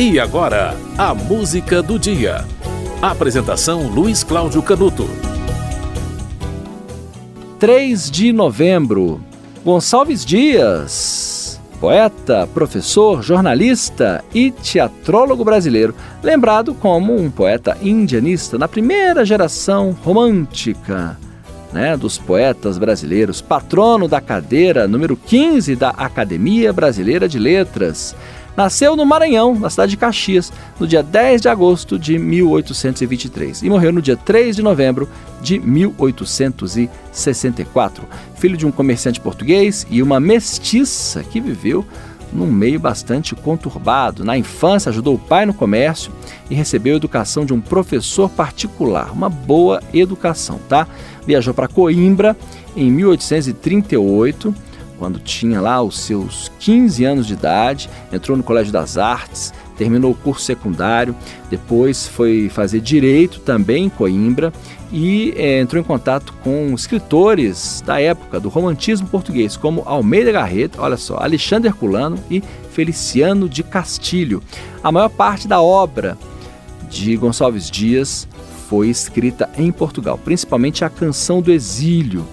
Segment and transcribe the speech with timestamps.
[0.00, 2.44] E agora, a música do dia.
[3.02, 5.10] Apresentação Luiz Cláudio Canuto.
[7.58, 9.20] 3 de novembro.
[9.64, 15.92] Gonçalves Dias, poeta, professor, jornalista e teatrólogo brasileiro,
[16.22, 21.18] lembrado como um poeta indianista na primeira geração romântica.
[21.70, 28.16] Né, dos poetas brasileiros, patrono da cadeira número 15 da Academia Brasileira de Letras,
[28.58, 33.70] Nasceu no Maranhão, na cidade de Caxias, no dia 10 de agosto de 1823 e
[33.70, 35.08] morreu no dia 3 de novembro
[35.40, 38.02] de 1864.
[38.34, 41.86] Filho de um comerciante português e uma mestiça que viveu
[42.32, 44.24] num meio bastante conturbado.
[44.24, 46.10] Na infância, ajudou o pai no comércio
[46.50, 50.88] e recebeu educação de um professor particular, uma boa educação, tá?
[51.24, 52.36] Viajou para Coimbra
[52.74, 54.52] em 1838
[54.98, 60.10] quando tinha lá os seus 15 anos de idade, entrou no Colégio das Artes, terminou
[60.10, 61.14] o curso secundário,
[61.48, 64.52] depois foi fazer direito também em Coimbra
[64.92, 70.82] e é, entrou em contato com escritores da época do romantismo português, como Almeida Garreta,
[70.82, 74.42] olha só, Alexandre Herculano e Feliciano de Castilho.
[74.82, 76.18] A maior parte da obra
[76.90, 78.26] de Gonçalves Dias
[78.68, 82.26] foi escrita em Portugal, principalmente a Canção do Exílio,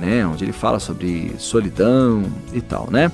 [0.00, 3.12] né, onde ele fala sobre solidão e tal, né?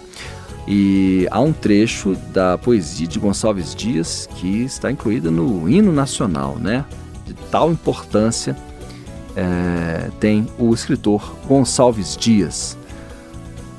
[0.68, 6.56] E há um trecho da poesia de Gonçalves Dias que está incluída no hino nacional,
[6.58, 6.84] né?
[7.24, 8.56] De tal importância
[9.36, 12.76] é, tem o escritor Gonçalves Dias.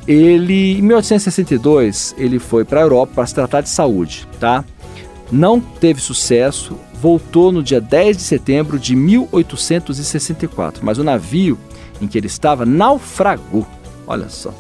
[0.08, 4.64] Ele, em 1862, ele foi para a Europa para se tratar de saúde, tá?
[5.30, 11.60] Não teve sucesso, voltou no dia 10 de setembro de 1864, mas o navio
[12.02, 13.68] em que ele estava naufragou.
[14.06, 14.54] Olha só,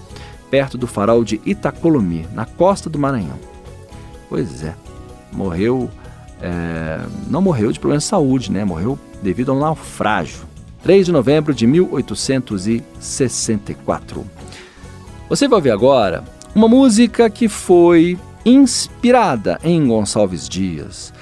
[0.49, 3.39] perto do farol de Itacolomi, na costa do Maranhão.
[4.29, 4.73] Pois é,
[5.31, 5.89] morreu.
[6.41, 8.63] É, não morreu de problema de saúde, né?
[8.63, 10.47] Morreu devido a um naufrágio.
[10.83, 14.25] 3 de novembro de 1864.
[15.29, 16.23] Você vai ouvir agora
[16.55, 21.13] uma música que foi inspirada em Gonçalves Dias.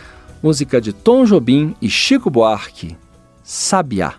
[0.43, 2.95] Música de Tom Jobim e Chico Buarque,
[3.43, 4.13] Sabiá.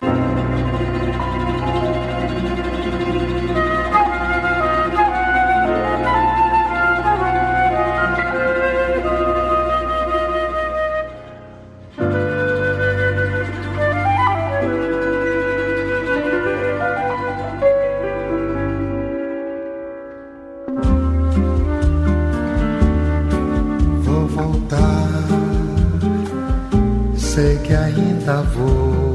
[27.37, 29.06] Sei que ainda vou.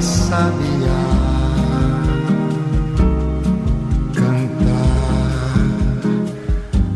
[0.00, 1.00] Sabiá
[4.14, 5.58] cantar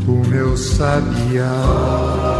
[0.07, 2.32] o meu sabiá.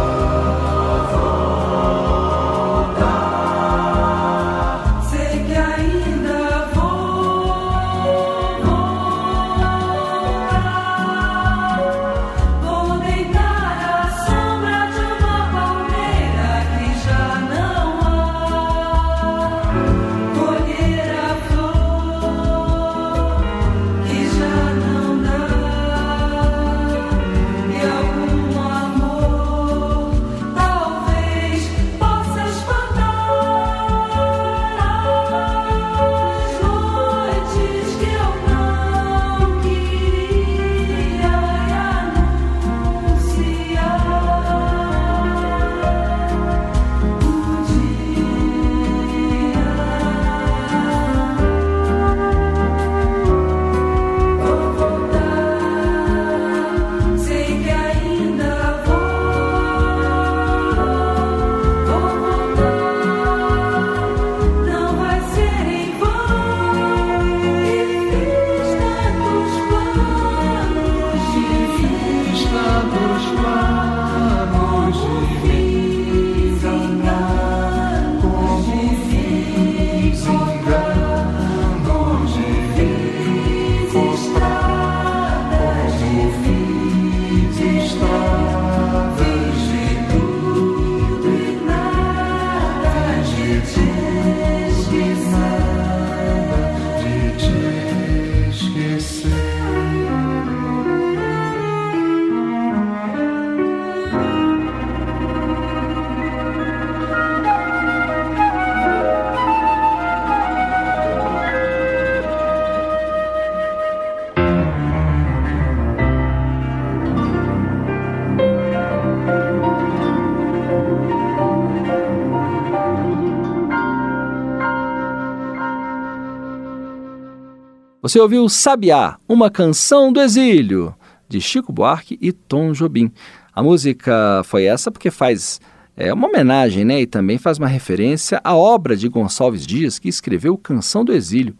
[128.03, 130.93] Você ouviu Sabiá, uma canção do exílio,
[131.29, 133.09] de Chico Buarque e Tom Jobim.
[133.55, 135.61] A música foi essa porque faz
[135.95, 140.09] é, uma homenagem né, e também faz uma referência à obra de Gonçalves Dias, que
[140.09, 141.55] escreveu Canção do Exílio.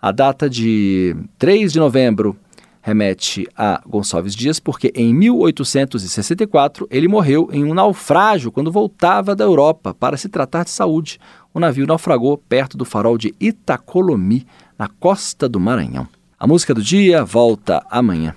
[0.00, 2.36] A data de 3 de novembro
[2.80, 9.42] remete a Gonçalves Dias, porque em 1864 ele morreu em um naufrágio quando voltava da
[9.42, 11.18] Europa para se tratar de saúde.
[11.52, 14.46] O navio naufragou perto do farol de Itacolomi,
[14.78, 16.08] na costa do Maranhão.
[16.38, 18.34] A música do dia volta amanhã.